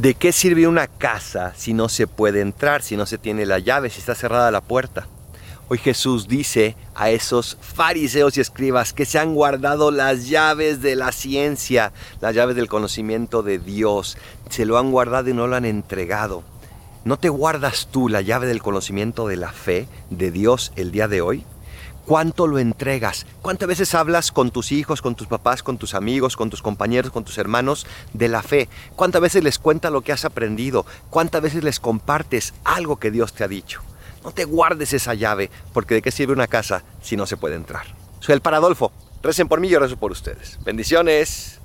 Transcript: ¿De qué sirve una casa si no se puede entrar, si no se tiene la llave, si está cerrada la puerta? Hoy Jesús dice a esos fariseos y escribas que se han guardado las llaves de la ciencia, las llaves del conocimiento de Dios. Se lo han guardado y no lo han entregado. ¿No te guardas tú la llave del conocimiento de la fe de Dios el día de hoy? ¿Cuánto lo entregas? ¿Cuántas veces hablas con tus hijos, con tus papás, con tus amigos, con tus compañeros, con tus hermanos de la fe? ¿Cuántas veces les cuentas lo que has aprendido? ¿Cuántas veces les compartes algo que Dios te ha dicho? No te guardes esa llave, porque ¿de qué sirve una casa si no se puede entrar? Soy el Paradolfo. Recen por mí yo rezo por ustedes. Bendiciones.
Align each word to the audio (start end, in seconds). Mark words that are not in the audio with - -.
¿De 0.00 0.14
qué 0.14 0.32
sirve 0.32 0.66
una 0.66 0.88
casa 0.88 1.52
si 1.54 1.72
no 1.72 1.88
se 1.88 2.08
puede 2.08 2.40
entrar, 2.40 2.82
si 2.82 2.96
no 2.96 3.06
se 3.06 3.16
tiene 3.16 3.46
la 3.46 3.60
llave, 3.60 3.90
si 3.90 4.00
está 4.00 4.16
cerrada 4.16 4.50
la 4.50 4.60
puerta? 4.60 5.06
Hoy 5.68 5.78
Jesús 5.78 6.26
dice 6.26 6.74
a 6.96 7.10
esos 7.10 7.56
fariseos 7.60 8.36
y 8.36 8.40
escribas 8.40 8.92
que 8.92 9.04
se 9.04 9.20
han 9.20 9.36
guardado 9.36 9.92
las 9.92 10.26
llaves 10.26 10.82
de 10.82 10.96
la 10.96 11.12
ciencia, 11.12 11.92
las 12.20 12.34
llaves 12.34 12.56
del 12.56 12.66
conocimiento 12.66 13.44
de 13.44 13.60
Dios. 13.60 14.18
Se 14.50 14.66
lo 14.66 14.78
han 14.78 14.90
guardado 14.90 15.30
y 15.30 15.32
no 15.32 15.46
lo 15.46 15.54
han 15.54 15.64
entregado. 15.64 16.42
¿No 17.04 17.16
te 17.16 17.28
guardas 17.28 17.86
tú 17.88 18.08
la 18.08 18.20
llave 18.20 18.48
del 18.48 18.62
conocimiento 18.62 19.28
de 19.28 19.36
la 19.36 19.52
fe 19.52 19.86
de 20.10 20.32
Dios 20.32 20.72
el 20.74 20.90
día 20.90 21.06
de 21.06 21.20
hoy? 21.20 21.44
¿Cuánto 22.06 22.46
lo 22.46 22.58
entregas? 22.58 23.26
¿Cuántas 23.40 23.66
veces 23.68 23.94
hablas 23.94 24.30
con 24.30 24.50
tus 24.50 24.72
hijos, 24.72 25.00
con 25.00 25.14
tus 25.14 25.26
papás, 25.26 25.62
con 25.62 25.78
tus 25.78 25.94
amigos, 25.94 26.36
con 26.36 26.50
tus 26.50 26.60
compañeros, 26.60 27.10
con 27.10 27.24
tus 27.24 27.38
hermanos 27.38 27.86
de 28.12 28.28
la 28.28 28.42
fe? 28.42 28.68
¿Cuántas 28.94 29.22
veces 29.22 29.42
les 29.42 29.58
cuentas 29.58 29.90
lo 29.90 30.02
que 30.02 30.12
has 30.12 30.24
aprendido? 30.24 30.84
¿Cuántas 31.08 31.40
veces 31.40 31.64
les 31.64 31.80
compartes 31.80 32.52
algo 32.64 32.96
que 32.96 33.10
Dios 33.10 33.32
te 33.32 33.44
ha 33.44 33.48
dicho? 33.48 33.80
No 34.22 34.32
te 34.32 34.44
guardes 34.44 34.92
esa 34.92 35.14
llave, 35.14 35.50
porque 35.72 35.94
¿de 35.94 36.02
qué 36.02 36.10
sirve 36.10 36.32
una 36.32 36.46
casa 36.46 36.82
si 37.02 37.16
no 37.16 37.26
se 37.26 37.36
puede 37.36 37.56
entrar? 37.56 37.86
Soy 38.20 38.34
el 38.34 38.40
Paradolfo. 38.40 38.92
Recen 39.22 39.48
por 39.48 39.60
mí 39.60 39.68
yo 39.68 39.78
rezo 39.78 39.96
por 39.96 40.12
ustedes. 40.12 40.58
Bendiciones. 40.64 41.60